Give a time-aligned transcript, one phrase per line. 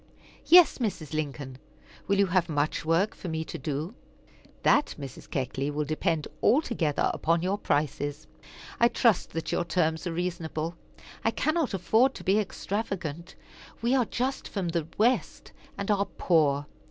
[0.47, 1.13] "Yes, Mrs.
[1.13, 1.59] Lincoln.
[2.07, 3.93] Will you have much work for me to do?"
[4.63, 5.29] "That, Mrs.
[5.29, 8.25] Keckley, will depend altogether upon your prices.
[8.79, 10.75] I trust that your terms are reasonable.
[11.23, 13.35] I cannot afford to be extravagant.
[13.83, 16.65] We are just from the West, and are poor.